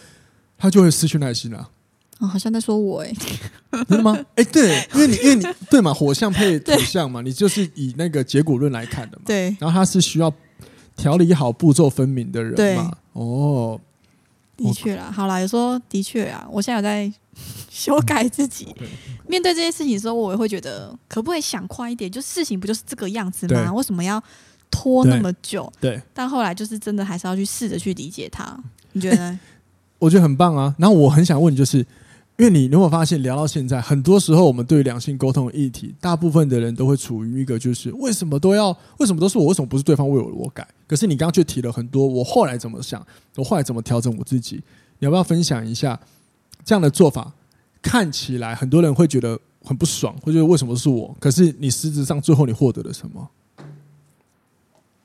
[0.57, 1.69] 他就会失去耐心了。
[2.19, 3.13] 哦，好像在说我哎。
[3.85, 4.17] 真的吗？
[4.35, 9.23] 哎，对，因为你因为你 对嘛，火象配土象嘛，你就是以那个结果论来看的嘛。
[9.25, 9.53] 对。
[9.59, 10.33] 然后他是需要
[10.95, 12.93] 调理好、步骤分明的人嘛。
[13.11, 13.77] 哦。
[14.55, 17.13] 的确啦，好啦，有时候的确啊，我现在有在。
[17.69, 18.73] 修改自己，
[19.27, 22.11] 面对这些事情的时候，我也会觉得，可不可以想快一点？
[22.11, 23.73] 就事情不就是这个样子吗？
[23.73, 24.21] 为什么要
[24.69, 25.71] 拖那么久？
[25.79, 26.01] 对。
[26.13, 28.57] 但后来就是真的，还是要去试着去理解他。
[28.93, 29.39] 你觉得呢？
[29.99, 30.75] 我觉得很棒啊。
[30.77, 31.77] 然后我很想问，就是
[32.37, 40.67] 因为你有没有发现，聊到现在，很多时候我们对两性沟通的议题，大部分的人都会处于一个就是为什么都要，为什么都是我，为什么不是对方为我我改？
[40.87, 44.61] 可是你刚刚却提了很多，我后来怎么想，我后来怎么调整我自己？
[44.99, 45.99] 你要不要分享一下
[46.63, 47.33] 这样的做法？
[47.81, 51.15] 看起来很多人会觉得很不爽，会觉得为什么是我？
[51.19, 53.29] 可是你实质上最后你获得了什么？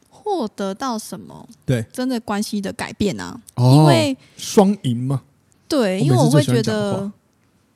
[0.08, 1.48] 获得到什么？
[1.66, 3.40] 对，真的关系的改变啊！
[3.56, 5.22] 哦、因为双赢嘛。
[5.66, 7.10] 对，因为我会觉得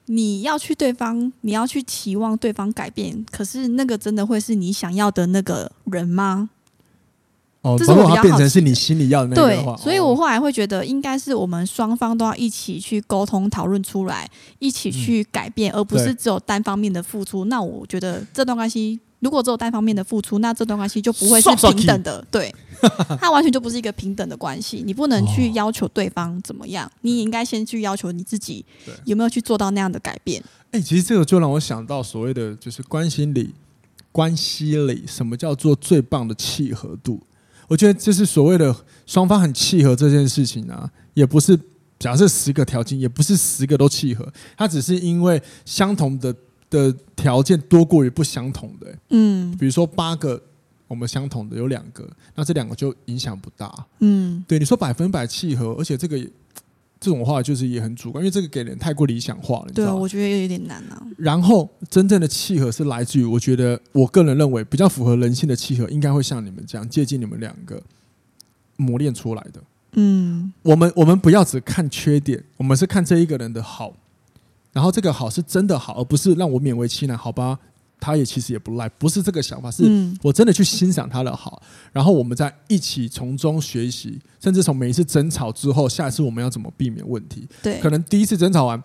[0.06, 6.50] 你要去对方，你要去期望对方改变，可是那个真的会是你想要的那个人吗？
[7.62, 17.44] 哦，这是我比较变成是你心里要的那个对，所以我后来会觉得，应该是我们双方都要一起去沟通、讨论出来，一起去改变，而不是只有单方面的付出。
[17.44, 22.26] 那我觉得这段关系如果只有单方面的付出，那这段关系就不会是平等的。
[22.32, 22.52] 对，
[23.20, 24.82] 它完全就不是一个平等的关系。
[24.84, 28.64] 你不能去要求对方怎么样，你也应该先去要求你自己
[29.04, 30.42] 有没有去做到那样的改变。
[30.72, 33.54] 哎，其实这个就让我想到所谓的就是关系里，
[34.10, 37.20] 关系里什么叫做最棒的契合度？
[37.72, 38.74] 我觉得这是所谓的
[39.06, 41.58] 双方很契合这件事情啊，也不是
[41.98, 46.34] 假设十个条件，也不是十个都契合，它只是因为相同的
[46.68, 48.94] 的条件多过于不相同的。
[49.08, 50.38] 嗯，比如说八个
[50.86, 53.72] 我们相同的有两个，那这两个就影响不大。
[54.00, 56.28] 嗯，对，你说百分百契合，而且这个也。
[57.02, 59.72] 这种话就是也很主观，因为这个给人太过理想化了。
[59.74, 61.04] 对啊，我觉得也有点难啊。
[61.18, 67.82] 然后真正的契合是来自于，我觉得我个人认为比较符合人性的契合，应该会像你们这样接近你们两个
[68.76, 69.60] 磨练出来的。
[69.94, 73.92] 嗯，我们我们不要只看缺点，我们是看这一个人的好，
[74.72, 77.58] 然后这个好是真的好，而不是让我勉为其难，好吧？
[78.02, 79.84] 他也其实也不赖，不是这个想法，是
[80.22, 81.62] 我真的去欣赏他的好，
[81.92, 87.46] 然后我们再一起从中学习，甚至从每一次争吵之后，下一次我们要怎么避免问题？
[87.62, 88.82] 对，可能第一次争吵完，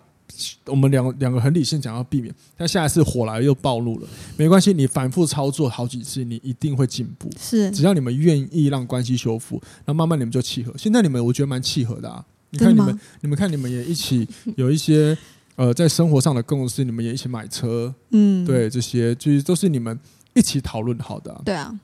[0.66, 7.28] 我们两两个很理性讲要避免，但下一次火来了又暴露了，没关系，你反复操作好几次，你一定会进步。
[7.40, 10.72] 是，只要你们愿意让关系修复，那慢慢你们就契合。
[10.78, 15.18] 现在你们我觉得蛮契合的啊，你看你们，你们看你们也一起有一些。
[15.58, 19.98] 呃，在生活上的共识，你们也一起买车，嗯，对，这些就是都是你们
[20.34, 21.42] 一起讨论好的啊。
[21.44, 21.74] 对啊，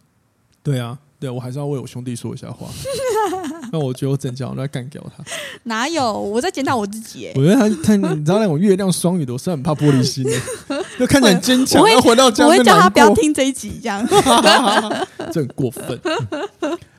[0.62, 2.68] 对啊，对，我还是要为我兄弟说一下话。
[3.72, 5.24] 那我觉得我整讲我在干掉他。
[5.64, 6.12] 哪有？
[6.12, 7.32] 我在检讨我自己。
[7.34, 10.30] 我觉得他他，你知道那种月亮双语的，我是很怕玻璃心的，
[10.96, 11.82] 就看起来很坚强。
[11.82, 14.06] 我会回到家，我会叫他不要听这一集，这样。
[15.32, 15.98] 这很过分。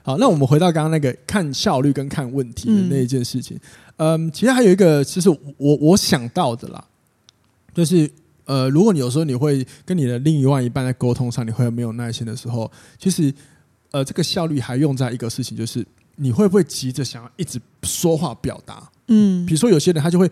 [0.05, 3.57] 好，那我们回到刚刚那个看效率跟看问题的那一件事情。
[3.97, 6.85] 嗯嗯，其实还有一个，其实我我想到的啦，
[7.73, 8.07] 就是
[8.43, 13.33] 呃，如果你有时候你会跟你的另一半一半在沟通上，你会没有耐心的时候，其实
[13.89, 15.83] 呃，这个效率还用在一个事情，就是
[16.17, 18.87] 你会不会急着想要一直说话表达？
[19.07, 20.29] 嗯，比如说有些人他就会。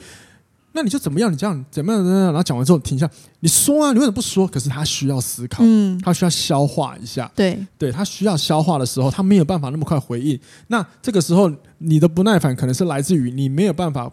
[0.76, 1.32] 那你就怎么样？
[1.32, 2.04] 你这样怎么样？
[2.04, 2.26] 怎么样？
[2.26, 3.08] 然后讲完之后停下，
[3.42, 4.48] 你说啊，你为什么不说？
[4.48, 10.40] 可是他需要思考，嗯，他需要消化一下，对，对他需要消化的时候，他没有办法那么快回应。
[10.68, 14.12] 那这个时候，你的不耐烦可能是来自于你没有办法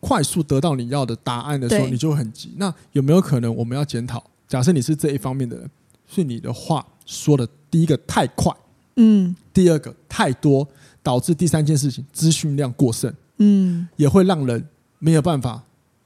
[0.00, 2.52] 快速得到你要的答案的时候，你就会很急。
[2.56, 4.22] 那有没有可能我们要检讨？
[4.48, 5.70] 假设你是这一方面的人，
[6.08, 8.52] 是你的话说的第一个太快，
[8.96, 10.66] 嗯，第二个太多，
[11.04, 14.66] 导致第三件事情资讯量过剩，嗯，也会让人
[14.98, 15.62] 没有办法。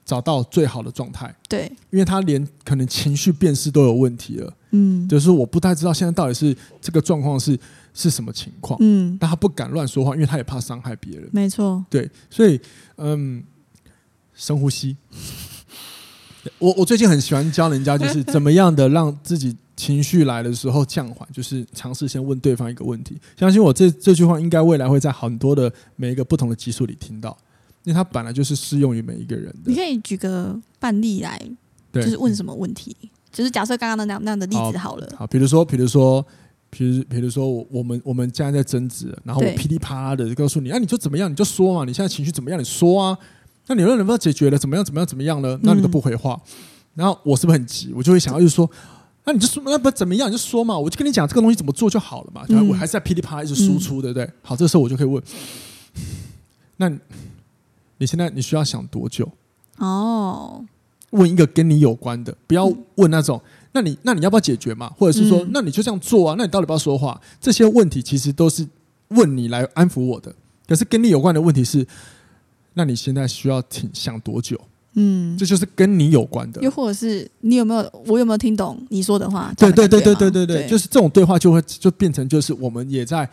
[0.09, 7.55] 找到最好的状态，对，因为他连可能情绪辨识都有问题了，嗯，就是我不太知道现在到底是这个状况是
[7.93, 11.29] 是什么情况，嗯，但他不敢乱说话，因为他也怕伤害别人。
[11.31, 12.59] 没错，对，所以
[12.95, 13.43] 嗯，
[14.33, 14.97] 深呼吸。
[16.57, 23.15] 我我最近很喜欢教人家，就是 怎么样的让自己情绪来的时候降缓，就是尝试先问对方一个问题。
[23.37, 27.37] 相信我，这这句话应该未来会在很多的每一个不同的集数里听到，
[27.89, 29.71] 因为它本来就是适用于每一个人的。
[29.71, 31.41] 你可以举个范例来，
[31.91, 32.95] 就是问什么问题？
[33.31, 35.09] 就是假设刚刚的那样那样的例子好了。
[35.17, 36.23] 好，比如说，比如说，
[36.69, 43.17] 比如比如说，我我们我们现在在争执，然后我噼里啪啦的告诉你，啊，你就怎么样，你就说嘛，你现在情绪怎么样，你说啊。
[43.67, 44.57] 那你论能不能解决了？
[44.57, 44.83] 怎么样？
[44.83, 45.05] 怎么样？
[45.05, 45.59] 怎么样呢？
[45.61, 46.49] 那你都不回话，嗯、
[46.95, 47.93] 然后我是不是很急？
[47.95, 48.67] 我就会想要就是说，
[49.25, 50.27] 那你就说，那不怎么样？
[50.27, 52.43] 你就说嘛，我就跟你讲这个东西怎么做就好了嘛。
[52.49, 54.27] 然后我还是在噼里啪啦一直输出，对不对？
[54.41, 55.21] 好，这个时候我就可以问，
[56.77, 56.91] 那
[57.99, 59.31] 你现在你需要想多久？
[59.77, 60.65] 哦，
[61.11, 63.39] 问一个跟你有关的，不要问那种，
[63.73, 64.91] 那你那你要不要解决嘛？
[64.97, 66.35] 或者是说，那你就这样做啊？
[66.37, 67.21] 那你到底要不要说话？
[67.39, 68.67] 这些问题其实都是
[69.09, 70.33] 问你来安抚我的，
[70.67, 71.85] 可是跟你有关的问题是。
[72.75, 74.57] 那你现在需要挺想多久？
[74.93, 76.61] 嗯，这就是跟你有关的。
[76.61, 79.51] 又或者是你有没有，我有没有听懂你说的话？
[79.57, 83.29] 对对对对对对对，就是这种对话就会就变成就是我们也在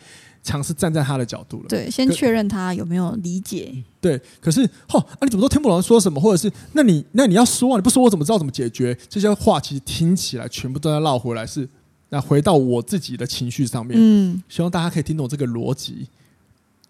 [0.47, 1.65] 尝试站在他的角度了。
[1.69, 3.75] 对，先确认他有没有理解。
[4.01, 6.21] 对，可是哦，啊，你怎么都听不懂说什么？
[6.21, 8.97] 或者是那你那你要说啊，你不说我怎么知道怎么解决？
[9.09, 11.69] 这些话其实听起来全部都在绕回来，是
[12.11, 13.97] 那回到我自己的情绪上面。
[14.01, 16.07] 嗯，希望大家可以听懂这个逻辑。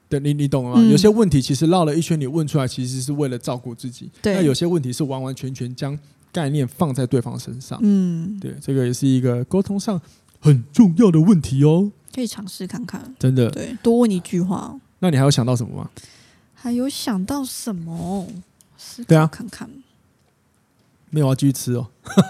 [0.08, 0.76] 对你，你懂了吗？
[0.78, 4.08] 嗯、有些问题其实绕了一圈，你问出来其实是为了照顾自己。
[4.22, 5.98] 对，那有些问题是完完全全将
[6.30, 7.76] 概念放在对方身上。
[7.82, 10.00] 嗯，对，这个也是一个沟通上
[10.40, 11.92] 很重要的问题哦。
[12.14, 13.50] 可以尝试看看，真的。
[13.50, 14.78] 对，多问一句话。
[15.00, 15.90] 那你还有想到什么吗？
[16.54, 18.26] 还有想到什么？
[19.06, 19.68] 对啊，看看。
[21.10, 21.86] 没有，啊继续吃哦。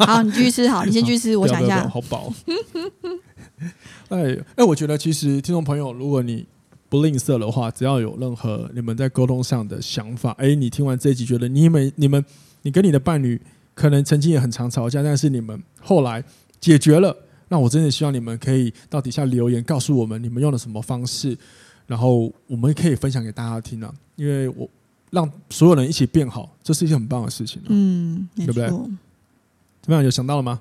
[0.06, 0.68] 好，你继续吃。
[0.68, 1.36] 好， 你先继续吃。
[1.36, 2.32] 我想一下，好饱。
[4.08, 6.46] 哎哎，我觉得其实听众朋友，如果你
[6.88, 12.24] 不吝啬的话，只要有任何你们在沟通上的想法，哎，你听完这一集觉得你们、你们、
[12.62, 13.40] 你跟你的伴侣
[13.74, 16.22] 可能曾经也很常吵架，但是你们后来
[16.60, 17.16] 解决了，
[17.48, 21.36] 那我真的希望你们可以到底下留言告诉我们你们用了什么方式，
[21.86, 24.68] 然后我们可以分享给大家听啊，因为我
[25.10, 28.68] 让所有人一起变好，这是一件很棒的事情，嗯，对不对？
[28.68, 28.76] 怎
[29.92, 30.02] 么样？
[30.02, 30.60] 有想到了吗？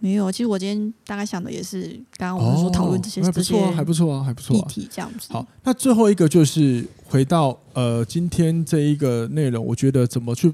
[0.00, 4.56] 没有，其实我今天大概想的也是刚刚我们说讨论这些，还不错，还不错啊，还不错。
[4.56, 5.32] 议题这样子。
[5.32, 10.52] 好，那最后一个就是回到呃今天这一个内容，我觉得怎么去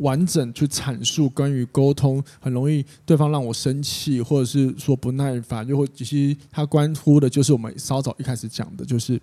[0.00, 9.20] 完整去阐述关于沟通，很容易对方让我生气，或者是说不耐烦，又或其实他关乎的就是我们稍早一开始讲的，就是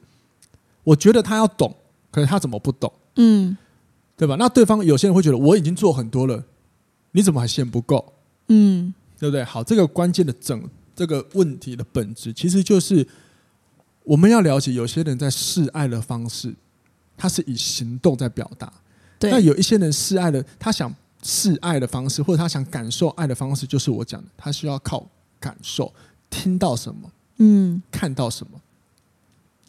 [0.83, 1.75] 我觉得他要懂，
[2.09, 2.91] 可是他怎么不懂？
[3.15, 3.57] 嗯，
[4.15, 4.35] 对吧？
[4.39, 6.43] 那对方有些人会觉得我已经做很多了，
[7.11, 8.13] 你怎么还嫌不够？
[8.47, 8.93] 嗯。
[9.19, 9.43] 对不对？
[9.43, 10.61] 好，这个关键的整
[10.95, 13.03] 这个问题的本质，其实就是
[14.03, 16.53] 我们要了解，有些人在示爱的方式，
[17.17, 18.71] 他是以行动在表达。
[19.19, 19.31] 对。
[19.31, 25.07] 那有一些人示爱的，他想示爱的方式，或者他想感受爱的方式，就是我讲的，他需要靠
[25.39, 25.93] 感受，
[26.29, 28.59] 听到什么，嗯，看到什么。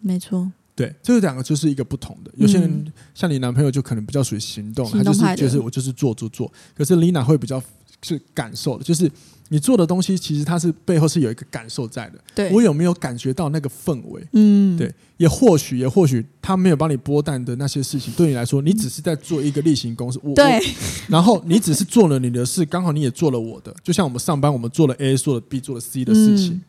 [0.00, 0.50] 没错。
[0.74, 2.30] 对，这两个就是一个不同的。
[2.36, 6.52] 有些人像你男朋友，就可能比较属于行动，他就是就是我就是做做做。
[6.76, 7.60] 可是 Lina 会比较
[8.02, 9.10] 是感受的，就是。
[9.50, 12.18] 你做的东西，其实它是背后是有一个感受在的。
[12.34, 14.22] 对，我有没有感觉到那个氛围？
[14.34, 20.20] 嗯，对，也或许，也或许他没有帮你剥蛋的那些事情，对你来说，你只是在做一个例行公事。
[20.22, 20.60] 我对，
[21.08, 23.74] 然后你只是做了你的事，刚好你也做了我的。
[23.82, 26.52] 就像我们上班，我们做了 A，做了 B，做了 C 的事情。
[26.52, 26.62] 嗯、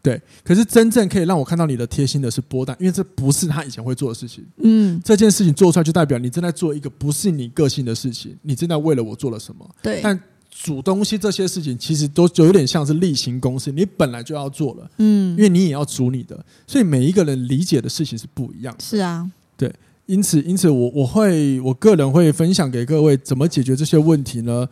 [0.00, 4.42] 对，可是真正可以让我看到你的贴心的是剥蛋，因为这不是他以前会做的事情。
[4.62, 9.68] 嗯，这件事情做出来，就代表你正在做一个不是你个性的事情，你正在为了我做了什么？
[9.82, 10.18] 对，但。
[10.56, 18.80] 煮东西这些事情，其实都就有点像是例行公事，你本来就要做了，嗯，因为你也要煮你的，所以每一个人理解的事情是不一样的。
[18.82, 19.70] 是啊，对，
[20.06, 24.66] 因此，因此我我会我个人会分享给各位怎么解决这些问题呢？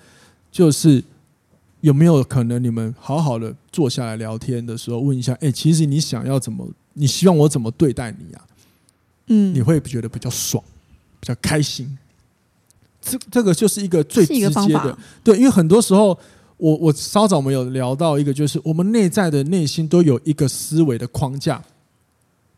[0.53, 1.03] 就是
[1.81, 8.47] 有没有可能你们好好的坐下来聊天的时候，问一下，哎，其实你想要怎么，你希望我怎么对待你啊？
[9.27, 10.63] 嗯，你会觉得比较爽，
[11.19, 11.99] 比较开心。
[13.03, 16.17] 这这个就是一个最直接的，对，因为很多时候，
[16.57, 21.63] 我我稍早我们有聊到一个，就是我们内在的内心都有一个思维的框架，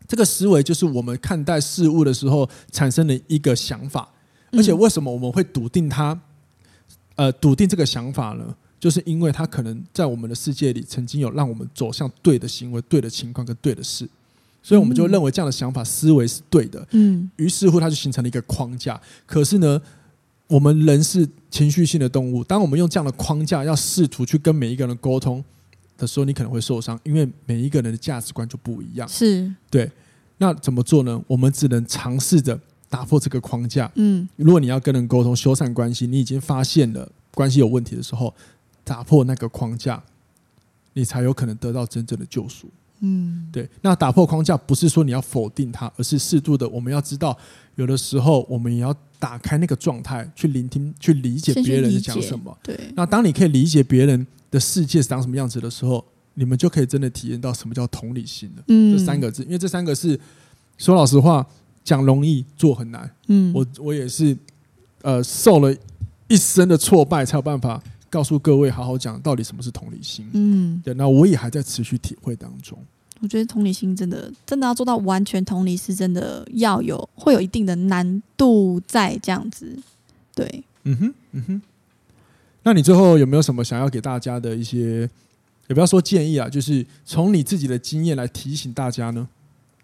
[0.07, 4.07] 这个思维就是我们看待事物的时候产生的一个想法，
[4.51, 6.17] 而且为什么我们会笃定它？
[7.15, 8.55] 呃，笃定这个想法呢？
[8.77, 14.07] 就是因为它可能在我们的世界里曾经有让我们走向对的行为、对的情况跟对的事，
[14.61, 16.85] 所以我们就认为这样的想法思维是对的。
[16.91, 19.01] 嗯，于是乎它就形成了一个框架。
[19.25, 19.81] 可是呢，
[20.47, 25.43] 我们人是情绪性的动物，当我们用这样的框架要试图去跟每一个人沟通，
[25.97, 29.07] 的时候，你可能会受伤，因为每一个人的价值观就不一样。
[29.07, 29.89] 是对，
[30.37, 31.21] 那怎么做呢？
[31.27, 33.91] 我们只能尝试着打破这个框架。
[33.95, 38.33] 嗯，如果你要跟人沟通、修缮关系，你已经发现了关系有问题的时候，
[38.83, 40.03] 打破那个框架，
[40.93, 42.67] 你才有可能得到真正的救赎。
[42.99, 43.69] 嗯，对。
[43.81, 47.37] 那打破框架不是说你要否定它，而是适度的，我们要知道，
[47.75, 52.57] 有的时候我们也要打开那个状态，去聆听、去理解别人在讲什么。
[52.63, 52.79] 对。
[52.95, 56.03] 那当你可以理解别人的世界是长什么样子的时候，
[56.35, 58.63] 你们就可以真的体验到什么叫同理心了。
[58.67, 60.19] 嗯，这三个字，因为这三个是
[60.77, 61.45] 说老实话，
[61.83, 63.09] 讲容易，做很难。
[63.27, 64.37] 嗯，我我也是，
[65.01, 65.73] 呃，受了
[66.27, 70.29] 一生的挫败，才有办法告诉各位，好好讲到底什么是同理心。
[70.33, 70.93] 嗯，对。
[70.93, 72.77] 那我也还在持续体会当中。
[73.21, 79.77] 我觉得同理心真的，真的要做到完全同理，是真的要有，会有一定的难度在这样子。
[80.33, 81.61] 对，嗯哼，嗯哼。
[82.63, 85.09] 那你最后有没有什么想要给大家的一些，
[85.67, 89.27] 也不要说建议啊，就是从你自己的经验来提醒大家呢，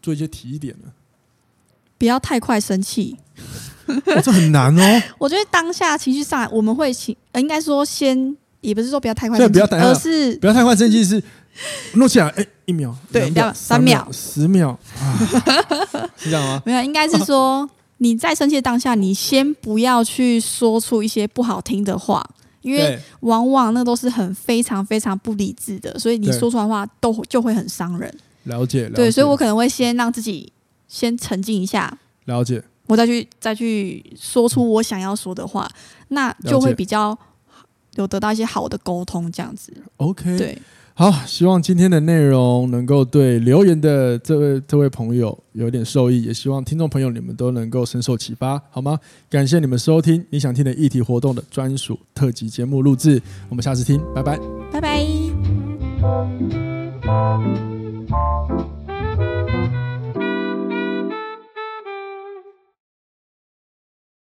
[0.02, 0.92] 做一些提点呢？
[2.02, 3.16] 不要太快生气，
[3.86, 5.02] 哦，这很难哦。
[5.20, 11.22] 我觉得当下情绪上来，我们会情，应该说先，也不是说不要太快生气，而是不要太快生气是。
[11.94, 15.14] 诺起来，哎，一秒，对，两秒，三秒，十秒，啊、
[16.18, 16.60] 是这样吗？
[16.66, 22.28] 没有，应该是说你在生气的当下，你先不要去说出一些不好听的话，
[22.64, 28.12] 因为往往那都是很非常非常不理智的，所以你说出来的话都就会很伤人。
[28.46, 30.52] 了解，了解，对，所以我可能会先让自己
[30.92, 35.66] 先沉静一下，了解，我再去再去说出我想要说的话，
[36.10, 37.18] 那就会比较
[37.96, 39.72] 有得到一些好的沟通，这样子。
[39.96, 40.58] OK，对。
[40.94, 49.00] 好，希望今天的内容能够对留言的这位这位朋友有点受益，也希望听众朋友你们都能够深受启发，好吗？
[49.30, 54.38] 感谢你们收听你想听的议题活动的专属特辑节目录制，我们下次听，拜拜，
[54.70, 55.08] 拜拜。